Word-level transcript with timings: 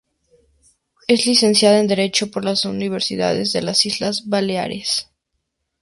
Es 1.07 1.27
licenciada 1.27 1.79
en 1.79 1.85
Derecho 1.85 2.31
por 2.31 2.43
la 2.43 2.55
Universidad 2.65 3.35
de 3.35 3.61
las 3.61 3.85
Islas 3.85 4.27
Baleares. 4.27 5.11